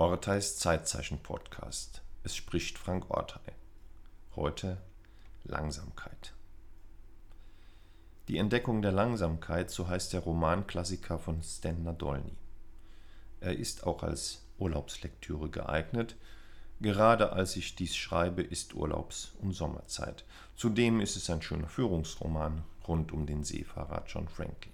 Orteis 0.00 0.56
Zeitzeichen-Podcast. 0.56 2.00
Es 2.22 2.34
spricht 2.34 2.78
Frank 2.78 3.10
Ortei. 3.10 3.52
Heute 4.34 4.78
Langsamkeit. 5.44 6.32
Die 8.26 8.38
Entdeckung 8.38 8.80
der 8.80 8.92
Langsamkeit, 8.92 9.70
so 9.70 9.88
heißt 9.88 10.14
der 10.14 10.20
Romanklassiker 10.20 11.18
von 11.18 11.42
Stan 11.42 11.82
Nadolny. 11.82 12.34
Er 13.40 13.58
ist 13.58 13.86
auch 13.86 14.02
als 14.02 14.46
Urlaubslektüre 14.58 15.50
geeignet. 15.50 16.16
Gerade 16.80 17.34
als 17.34 17.54
ich 17.56 17.76
dies 17.76 17.94
schreibe, 17.94 18.40
ist 18.40 18.72
Urlaubs- 18.72 19.32
und 19.42 19.52
Sommerzeit. 19.52 20.24
Zudem 20.56 21.02
ist 21.02 21.16
es 21.16 21.28
ein 21.28 21.42
schöner 21.42 21.68
Führungsroman 21.68 22.64
rund 22.88 23.12
um 23.12 23.26
den 23.26 23.44
Seefahrer 23.44 24.04
John 24.06 24.28
Franklin. 24.28 24.72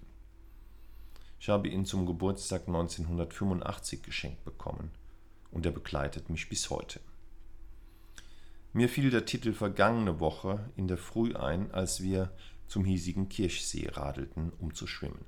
Ich 1.41 1.49
habe 1.49 1.67
ihn 1.67 1.85
zum 1.85 2.07
Geburtstag 2.07 2.69
1985 2.69 4.05
geschenkt 4.05 4.45
bekommen 4.45 4.93
und 5.51 5.67
er 5.67 5.73
begleitet 5.73 6.31
mich 6.31 6.49
bis 6.49 6.71
heute. 6.71 7.01
Mir 8.73 8.89
fiel 8.89 9.11
der 9.11 9.25
Titel 9.25 9.53
vergangene 9.53 10.21
Woche 10.21 10.71
in 10.77 10.87
der 10.87 10.99
Früh 10.99 11.35
ein, 11.35 11.71
als 11.71 12.03
wir 12.03 12.31
zum 12.69 12.85
hiesigen 12.85 13.29
Kirchsee 13.29 13.89
radelten, 13.91 14.53
um 14.59 14.75
zu 14.75 14.87
schwimmen. 14.87 15.25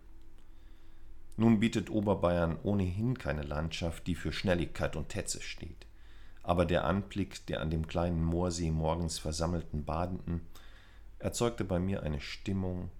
Nun 1.37 1.61
bietet 1.61 1.89
Oberbayern 1.89 2.59
ohnehin 2.63 3.17
keine 3.17 3.43
Landschaft, 3.43 4.07
die 4.07 4.17
für 4.17 4.33
Schnelligkeit 4.33 4.97
und 4.97 5.09
Tetze 5.09 5.41
steht. 5.41 5.87
Aber 6.43 6.67
der 6.67 6.85
Anblick 6.85 7.47
der 7.47 7.61
an 7.61 7.71
dem 7.71 7.87
kleinen 7.87 8.25
Moorsee 8.25 8.71
morgens 8.71 9.19
versammelten 9.19 9.85
Badenden 9.85 10.41
erzeugte 11.19 11.65
bei 11.65 11.79
mir 11.79 12.03
eine 12.03 12.21
Stimmung, 12.21 12.91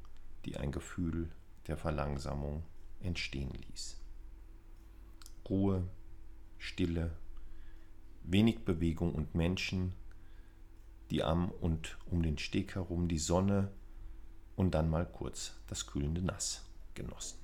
die 0.45 0.57
ein 0.57 0.71
Gefühl 0.71 1.31
der 1.67 1.77
Verlangsamung 1.77 2.63
entstehen 3.01 3.51
ließ. 3.69 3.97
Ruhe, 5.49 5.89
Stille, 6.59 7.13
wenig 8.23 8.65
Bewegung 8.65 9.15
und 9.15 9.35
Menschen, 9.35 9.95
die 11.11 11.23
am 11.23 11.51
und 11.51 11.97
um 12.11 12.23
den 12.23 12.39
Steg 12.39 12.75
herum 12.75 13.09
die 13.09 13.19
Sonne 13.19 13.71
und 14.57 14.73
dann 14.73 14.91
mal 14.91 15.07
kurz 15.07 15.55
das 15.69 15.87
kühlende 15.87 16.21
Nass 16.21 16.65
genossen. 16.95 17.39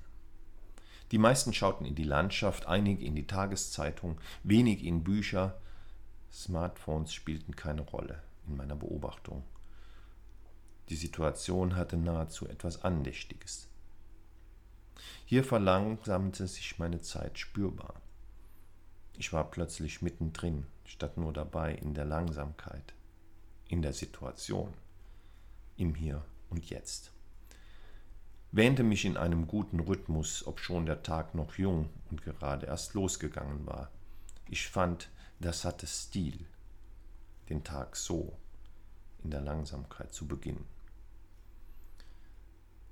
Die 1.11 1.17
meisten 1.17 1.53
schauten 1.53 1.85
in 1.85 1.95
die 1.95 2.03
Landschaft, 2.03 2.67
einige 2.67 3.05
in 3.05 3.15
die 3.15 3.27
Tageszeitung, 3.27 4.19
wenig 4.43 4.83
in 4.83 5.03
Bücher. 5.03 5.59
Smartphones 6.31 7.13
spielten 7.13 7.55
keine 7.55 7.81
Rolle 7.81 8.21
in 8.47 8.57
meiner 8.57 8.75
Beobachtung. 8.75 9.43
Die 10.89 10.95
Situation 10.95 11.75
hatte 11.75 11.97
nahezu 11.97 12.47
etwas 12.47 12.83
Andächtiges. 12.83 13.69
Hier 15.25 15.43
verlangsamte 15.43 16.47
sich 16.47 16.77
meine 16.77 17.01
Zeit 17.01 17.39
spürbar. 17.39 18.01
Ich 19.17 19.31
war 19.31 19.49
plötzlich 19.49 20.01
mittendrin, 20.01 20.65
statt 20.83 21.17
nur 21.17 21.31
dabei 21.31 21.73
in 21.73 21.93
der 21.93 22.05
Langsamkeit, 22.05 22.93
in 23.67 23.81
der 23.81 23.93
Situation, 23.93 24.73
im 25.77 25.95
Hier 25.95 26.25
und 26.49 26.69
Jetzt. 26.69 27.11
Wähnte 28.51 28.83
mich 28.83 29.05
in 29.05 29.17
einem 29.17 29.47
guten 29.47 29.79
Rhythmus, 29.79 30.45
obschon 30.45 30.85
der 30.85 31.01
Tag 31.01 31.33
noch 31.33 31.55
jung 31.57 31.89
und 32.09 32.23
gerade 32.23 32.65
erst 32.65 32.93
losgegangen 32.93 33.65
war. 33.65 33.89
Ich 34.49 34.67
fand, 34.67 35.09
das 35.39 35.65
hatte 35.65 35.87
Stil, 35.87 36.45
den 37.49 37.63
Tag 37.63 37.95
so 37.95 38.37
in 39.23 39.31
der 39.31 39.41
Langsamkeit 39.41 40.13
zu 40.13 40.27
beginnen. 40.27 40.65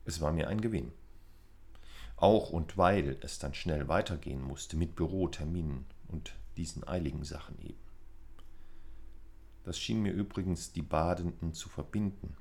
Es 0.06 0.22
war 0.22 0.32
mir 0.32 0.48
ein 0.48 0.62
Gewinn. 0.62 0.92
Auch 2.16 2.50
und 2.50 2.78
weil 2.78 3.18
es 3.22 3.40
dann 3.40 3.54
schnell 3.54 3.88
weitergehen 3.88 4.42
musste 4.42 4.78
mit 4.78 4.96
Büroterminen 4.96 5.86
und 6.14 6.36
diesen 6.56 6.88
eiligen 6.88 7.26
Sachen 7.26 7.60
eben. 7.60 7.82
Das 9.64 9.80
schien 9.80 10.02
mir 10.02 10.14
übrigens 10.14 10.72
die 10.72 10.82
Badenden 10.82 11.54
zu 11.54 11.70
verbinden. 11.70 12.38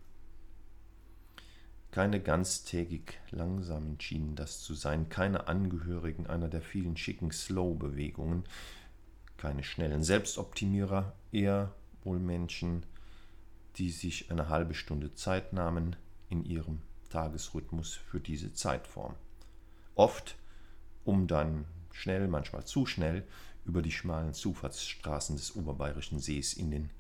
Keine 1.91 2.21
ganztägig 2.21 3.19
langsamen 3.31 4.01
schienen 4.01 4.35
das 4.35 4.61
zu 4.61 4.75
sein, 4.75 5.09
keine 5.09 5.47
Angehörigen 5.47 6.27
einer 6.27 6.49
der 6.49 6.63
vielen 6.63 6.97
schicken 6.97 7.31
Slow-Bewegungen, 7.31 8.45
keine 9.37 9.63
schnellen 9.63 10.03
Selbstoptimierer, 10.03 11.15
eher 11.33 11.75
wohl 12.03 12.19
Menschen, 12.19 12.87
die 13.77 13.91
sich 13.91 14.31
eine 14.31 14.49
halbe 14.49 14.75
Stunde 14.75 15.15
Zeit 15.15 15.53
nahmen 15.53 15.97
in 16.29 16.45
ihrem 16.45 16.81
Tagesrhythmus 17.11 17.95
für 17.95 18.21
diese 18.21 18.53
Zeitform. 18.53 19.15
Oft, 19.95 20.37
um 21.05 21.27
dann 21.27 21.67
schnell, 21.91 22.27
manchmal 22.27 22.65
zu 22.65 22.87
schnell, 22.87 23.27
über 23.65 23.83
die 23.83 23.93
schmalen 23.93 24.35
Zufahrtsstraßen 24.35 25.37
des 25.37 25.57
oberbayerischen 25.57 26.19
Sees 26.19 26.55
in 26.55 26.71
den 26.71 26.91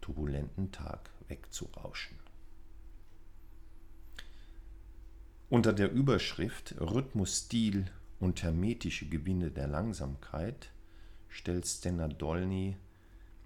turbulenten 0.00 0.70
Tag 0.72 1.10
wegzurauschen. 1.28 2.18
Unter 5.48 5.72
der 5.72 5.90
Überschrift 5.92 6.74
Rhythmus, 6.80 7.44
Stil 7.44 7.86
und 8.20 8.42
hermetische 8.42 9.08
Gewinne 9.08 9.50
der 9.50 9.68
Langsamkeit 9.68 10.70
stellt 11.28 11.66
Stenna 11.66 12.08
Dolny 12.08 12.76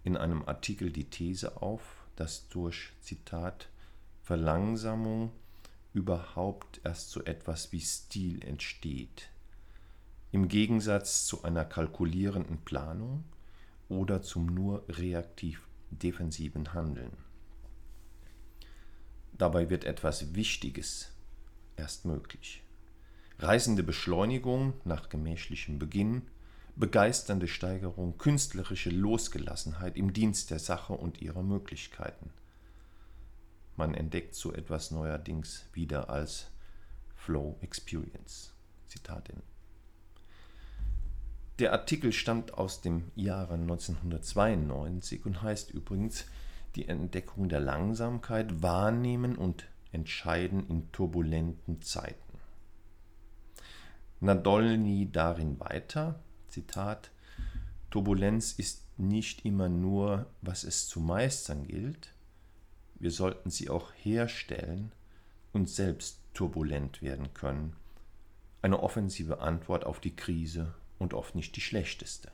in 0.05 0.17
einem 0.17 0.43
Artikel 0.45 0.91
die 0.91 1.05
These 1.05 1.61
auf, 1.61 1.83
dass 2.17 2.49
durch 2.49 2.93
Zitat 3.01 3.69
Verlangsamung 4.23 5.33
überhaupt 5.93 6.81
erst 6.85 7.11
so 7.11 7.23
etwas 7.25 7.73
wie 7.73 7.81
Stil 7.81 8.45
entsteht, 8.45 9.31
im 10.31 10.49
Gegensatz 10.49 11.25
zu 11.27 11.43
einer 11.43 11.65
kalkulierenden 11.65 12.59
Planung 12.59 13.25
oder 13.89 14.23
zum 14.23 14.47
nur 14.47 14.85
reaktiv 14.89 15.67
defensiven 15.91 16.75
Handeln. 16.75 17.17
Dabei 19.33 19.71
wird 19.71 19.85
etwas 19.85 20.35
Wichtiges 20.35 21.13
erst 21.77 22.05
möglich. 22.05 22.63
Reißende 23.39 23.83
Beschleunigung 23.83 24.75
nach 24.85 25.09
gemächlichem 25.09 25.79
Beginn, 25.79 26.23
begeisternde 26.75 27.49
Steigerung, 27.49 28.19
künstlerische 28.19 28.91
Losgelassenheit 28.91 29.97
im 29.97 30.13
Dienst 30.13 30.51
der 30.51 30.59
Sache 30.59 30.93
und 30.93 31.23
ihrer 31.23 31.43
Möglichkeiten. 31.43 32.31
Man 33.77 33.95
entdeckt 33.95 34.35
so 34.35 34.53
etwas 34.53 34.91
neuerdings 34.91 35.67
wieder 35.73 36.11
als 36.11 36.51
Flow 37.15 37.57
Experience. 37.61 38.53
Zitat 38.89 39.29
Ende. 39.31 39.48
Der 41.59 41.73
Artikel 41.73 42.13
stammt 42.13 42.55
aus 42.55 42.83
dem 42.83 43.11
Jahre 43.17 43.55
1992 43.55 45.27
und 45.27 45.43
heißt 45.43 45.73
übrigens 45.73 46.27
Die 46.77 46.87
Entdeckung 46.87 47.49
der 47.49 47.59
Langsamkeit 47.59 48.63
wahrnehmen 48.63 49.37
und 49.37 49.67
entscheiden 49.91 50.69
in 50.69 50.93
turbulenten 50.93 51.83
Zeiten. 51.83 52.39
Nadolny 54.21 55.11
darin 55.11 55.59
weiter, 55.59 56.21
Zitat, 56.49 57.11
Turbulenz 57.91 58.53
ist 58.53 58.85
nicht 58.97 59.45
immer 59.45 59.69
nur, 59.69 60.27
was 60.43 60.63
es 60.63 60.87
zu 60.89 61.01
meistern 61.01 61.67
gilt, 61.67 62.13
wir 63.01 63.11
sollten 63.11 63.51
sie 63.51 63.71
auch 63.71 63.93
herstellen 63.95 64.93
und 65.53 65.69
selbst 65.69 66.21
turbulent 66.35 67.01
werden 67.03 67.33
können. 67.35 67.75
Eine 68.61 68.81
offensive 68.83 69.41
Antwort 69.41 69.85
auf 69.85 70.01
die 70.01 70.15
Krise 70.15 70.75
und 70.99 71.15
oft 71.15 71.35
nicht 71.35 71.57
die 71.57 71.61
schlechteste. 71.61 72.31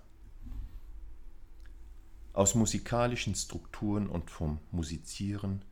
Aus 2.32 2.54
musikalischen 2.54 3.34
Strukturen 3.34 4.08
und 4.08 4.30
vom 4.30 4.58
Musizieren 4.72 5.62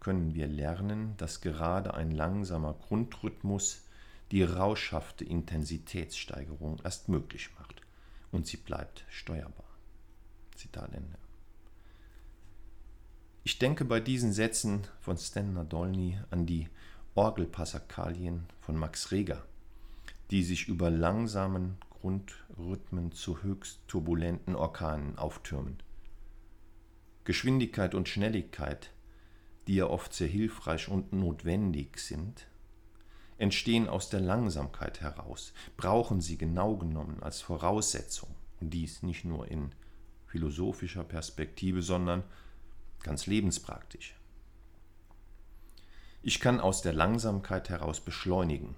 können 0.00 0.34
wir 0.34 0.46
lernen, 0.46 1.16
dass 1.16 1.40
gerade 1.40 1.94
ein 1.94 2.10
langsamer 2.10 2.74
Grundrhythmus 2.74 3.82
die 4.30 4.42
rauschhafte 4.42 5.24
Intensitätssteigerung 5.24 6.80
erst 6.84 7.08
möglich 7.08 7.50
macht 7.58 7.82
und 8.32 8.46
sie 8.46 8.56
bleibt 8.56 9.04
steuerbar. 9.08 9.66
Zitat 10.54 10.94
Ende. 10.94 11.18
Ich 13.44 13.58
denke 13.58 13.84
bei 13.84 14.00
diesen 14.00 14.32
Sätzen 14.32 14.86
von 15.00 15.16
Stan 15.18 15.52
Nadolny 15.52 16.18
an 16.30 16.46
die 16.46 16.68
Orgelpassakalien 17.14 18.46
von 18.60 18.76
Max 18.76 19.12
Reger, 19.12 19.44
die 20.30 20.42
sich 20.42 20.66
über 20.66 20.90
langsamen 20.90 21.78
Grundrhythmen 22.00 23.12
zu 23.12 23.42
höchst 23.42 23.80
turbulenten 23.88 24.54
Orkanen 24.54 25.16
auftürmen. 25.18 25.78
Geschwindigkeit 27.24 27.94
und 27.94 28.08
Schnelligkeit, 28.08 28.92
die 29.66 29.76
ja 29.76 29.86
oft 29.86 30.12
sehr 30.12 30.28
hilfreich 30.28 30.88
und 30.88 31.12
notwendig 31.12 31.98
sind, 31.98 32.46
entstehen 33.38 33.88
aus 33.88 34.08
der 34.08 34.20
Langsamkeit 34.20 35.00
heraus, 35.00 35.52
brauchen 35.76 36.20
sie 36.20 36.38
genau 36.38 36.76
genommen 36.76 37.22
als 37.22 37.40
Voraussetzung, 37.40 38.34
und 38.60 38.70
dies 38.70 39.02
nicht 39.02 39.24
nur 39.24 39.48
in 39.50 39.72
philosophischer 40.26 41.04
Perspektive, 41.04 41.82
sondern 41.82 42.24
ganz 43.02 43.26
lebenspraktisch. 43.26 44.14
Ich 46.22 46.40
kann 46.40 46.60
aus 46.60 46.82
der 46.82 46.92
Langsamkeit 46.92 47.68
heraus 47.68 48.00
beschleunigen, 48.00 48.76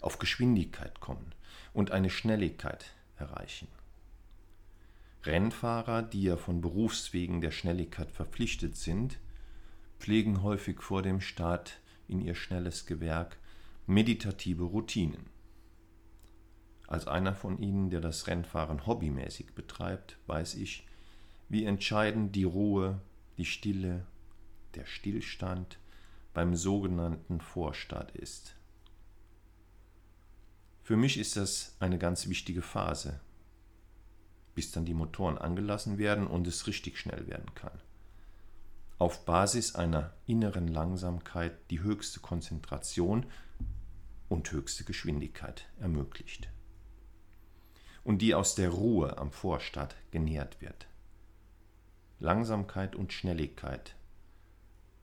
auf 0.00 0.18
Geschwindigkeit 0.18 1.00
kommen 1.00 1.34
und 1.74 1.90
eine 1.90 2.08
Schnelligkeit 2.08 2.94
erreichen. 3.18 3.68
Rennfahrer, 5.24 6.02
die 6.02 6.22
ja 6.22 6.36
von 6.36 6.60
Berufswegen 6.60 7.40
der 7.40 7.50
Schnelligkeit 7.50 8.10
verpflichtet 8.10 8.76
sind, 8.76 9.18
pflegen 9.98 10.42
häufig 10.42 10.80
vor 10.80 11.02
dem 11.02 11.20
Start 11.20 11.80
in 12.08 12.20
ihr 12.20 12.34
schnelles 12.34 12.86
Gewerk 12.86 13.38
meditative 13.86 14.64
Routinen. 14.64 15.26
Als 16.86 17.06
einer 17.06 17.34
von 17.34 17.58
ihnen, 17.58 17.90
der 17.90 18.00
das 18.00 18.26
Rennfahren 18.26 18.86
hobbymäßig 18.86 19.54
betreibt, 19.54 20.18
weiß 20.26 20.54
ich, 20.56 20.86
wie 21.48 21.64
entscheidend 21.64 22.36
die 22.36 22.44
Ruhe, 22.44 23.00
die 23.38 23.44
Stille, 23.44 24.06
der 24.74 24.84
Stillstand 24.84 25.78
beim 26.34 26.54
sogenannten 26.54 27.40
Vorstart 27.40 28.14
ist. 28.16 28.56
Für 30.84 30.98
mich 30.98 31.16
ist 31.16 31.36
das 31.36 31.74
eine 31.80 31.96
ganz 31.96 32.28
wichtige 32.28 32.60
Phase, 32.60 33.18
bis 34.54 34.70
dann 34.70 34.84
die 34.84 34.92
Motoren 34.92 35.38
angelassen 35.38 35.96
werden 35.96 36.26
und 36.26 36.46
es 36.46 36.66
richtig 36.66 36.98
schnell 36.98 37.26
werden 37.26 37.54
kann. 37.54 37.80
Auf 38.98 39.24
Basis 39.24 39.74
einer 39.76 40.12
inneren 40.26 40.68
Langsamkeit 40.68 41.54
die 41.70 41.80
höchste 41.80 42.20
Konzentration 42.20 43.24
und 44.28 44.52
höchste 44.52 44.84
Geschwindigkeit 44.84 45.64
ermöglicht. 45.80 46.50
Und 48.04 48.18
die 48.18 48.34
aus 48.34 48.54
der 48.54 48.68
Ruhe 48.68 49.16
am 49.16 49.32
Vorstart 49.32 49.96
genährt 50.10 50.60
wird. 50.60 50.86
Langsamkeit 52.20 52.94
und 52.94 53.14
Schnelligkeit. 53.14 53.96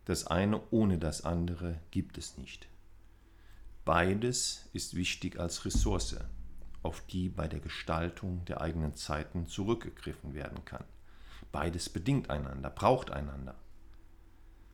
Das 0.05 0.27
eine 0.27 0.61
ohne 0.69 0.99
das 0.99 1.25
andere 1.25 1.79
gibt 1.89 2.19
es 2.19 2.37
nicht. 2.37 2.70
Beides 3.85 4.69
ist 4.73 4.95
wichtig 4.95 5.39
als 5.39 5.65
Ressource, 5.65 6.17
auf 6.83 7.01
die 7.07 7.29
bei 7.29 7.47
der 7.47 7.59
Gestaltung 7.59 8.45
der 8.45 8.61
eigenen 8.61 8.95
Zeiten 8.95 9.47
zurückgegriffen 9.47 10.33
werden 10.33 10.63
kann. 10.65 10.83
Beides 11.51 11.89
bedingt 11.89 12.29
einander, 12.29 12.69
braucht 12.69 13.11
einander. 13.11 13.55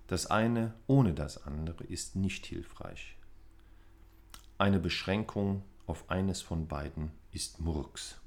Das 0.07 0.25
eine 0.25 0.73
ohne 0.87 1.13
das 1.13 1.43
andere 1.43 1.83
ist 1.85 2.15
nicht 2.15 2.45
hilfreich. 2.45 3.17
Eine 4.57 4.79
Beschränkung 4.79 5.63
auf 5.85 6.09
eines 6.09 6.41
von 6.41 6.67
beiden 6.67 7.11
ist 7.31 7.59
Murks. 7.59 8.19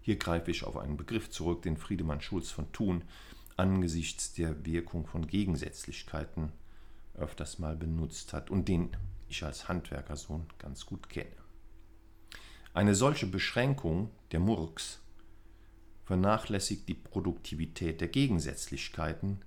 Hier 0.00 0.16
greife 0.16 0.50
ich 0.50 0.64
auf 0.64 0.78
einen 0.78 0.96
Begriff 0.96 1.28
zurück, 1.30 1.62
den 1.62 1.76
Friedemann 1.76 2.22
Schulz 2.22 2.50
von 2.50 2.72
Thun 2.72 3.04
angesichts 3.56 4.32
der 4.32 4.64
Wirkung 4.64 5.06
von 5.06 5.26
Gegensätzlichkeiten 5.26 6.52
öfters 7.18 7.58
mal 7.58 7.76
benutzt 7.76 8.32
hat 8.32 8.50
und 8.50 8.68
den 8.68 8.96
ich 9.28 9.44
als 9.44 9.68
Handwerkersohn 9.68 10.46
ganz 10.58 10.86
gut 10.86 11.08
kenne. 11.08 11.36
Eine 12.74 12.94
solche 12.94 13.26
Beschränkung 13.26 14.10
der 14.32 14.40
Murks 14.40 15.00
vernachlässigt 16.04 16.88
die 16.88 16.94
Produktivität 16.94 18.00
der 18.00 18.08
Gegensätzlichkeiten, 18.08 19.42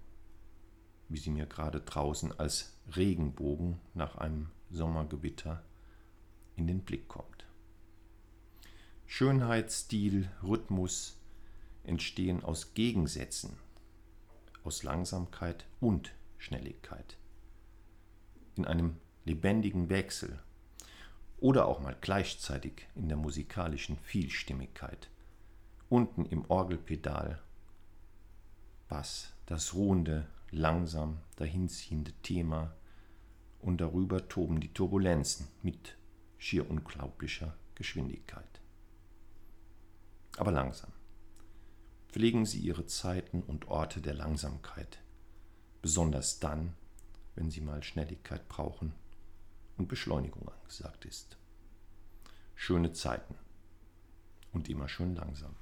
wie 1.09 1.17
sie 1.17 1.31
mir 1.31 1.45
gerade 1.45 1.81
draußen 1.81 2.37
als 2.39 2.77
Regenbogen 2.95 3.79
nach 3.93 4.17
einem 4.17 4.49
Sommergewitter 4.69 5.63
in 6.55 6.67
den 6.67 6.81
Blick 6.81 7.07
kommt. 7.07 7.45
Schönheit, 9.05 9.71
Stil, 9.71 10.29
Rhythmus 10.43 11.17
entstehen 11.83 12.43
aus 12.43 12.73
Gegensätzen, 12.73 13.57
aus 14.63 14.83
Langsamkeit 14.83 15.65
und 15.79 16.13
Schnelligkeit, 16.37 17.17
in 18.61 18.67
einem 18.67 18.95
lebendigen 19.25 19.89
Wechsel 19.89 20.39
oder 21.39 21.67
auch 21.67 21.79
mal 21.79 21.97
gleichzeitig 21.99 22.87
in 22.95 23.07
der 23.07 23.17
musikalischen 23.17 23.97
Vielstimmigkeit. 23.97 25.09
Unten 25.89 26.25
im 26.25 26.45
Orgelpedal 26.49 27.41
Bass, 28.87 29.33
das 29.45 29.73
ruhende, 29.73 30.27
langsam 30.51 31.19
dahinziehende 31.37 32.11
Thema 32.23 32.75
und 33.59 33.81
darüber 33.81 34.27
toben 34.27 34.59
die 34.59 34.73
Turbulenzen 34.73 35.47
mit 35.63 35.97
schier 36.37 36.69
unglaublicher 36.69 37.55
Geschwindigkeit. 37.75 38.61
Aber 40.37 40.51
langsam. 40.51 40.91
Pflegen 42.09 42.45
Sie 42.45 42.59
Ihre 42.59 42.85
Zeiten 42.85 43.41
und 43.41 43.67
Orte 43.69 44.01
der 44.01 44.13
Langsamkeit, 44.13 44.99
besonders 45.81 46.39
dann, 46.39 46.73
wenn 47.41 47.49
Sie 47.49 47.61
mal 47.61 47.81
Schnelligkeit 47.81 48.47
brauchen 48.49 48.93
und 49.75 49.87
Beschleunigung 49.87 50.47
angesagt 50.47 51.05
ist. 51.05 51.37
Schöne 52.53 52.93
Zeiten 52.93 53.33
und 54.53 54.69
immer 54.69 54.87
schön 54.87 55.15
langsam. 55.15 55.55